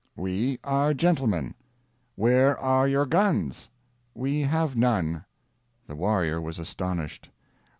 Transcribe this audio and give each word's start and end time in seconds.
"We 0.15 0.57
are 0.63 0.95
gentlemen." 0.95 1.53
"Where 2.15 2.57
are 2.57 2.87
your 2.87 3.05
guns?" 3.05 3.69
"We 4.15 4.39
have 4.39 4.75
none." 4.75 5.25
The 5.85 5.95
warrior 5.95 6.41
was 6.41 6.57
astonished. 6.57 7.29